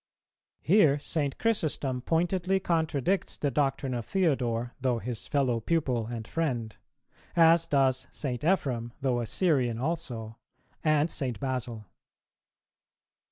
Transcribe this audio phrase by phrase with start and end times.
[0.63, 1.37] Here St.
[1.37, 8.07] Chrysostom pointedly contradicts the doctrine of Theodore, though his fellow pupil and friend;[290:1] as does
[8.09, 8.41] St.
[8.41, 10.35] Ephrem, though a Syrian also;[290:2]
[10.85, 11.39] and St.
[11.39, 11.85] Basil.